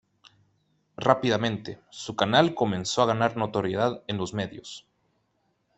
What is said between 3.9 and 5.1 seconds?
en los medios.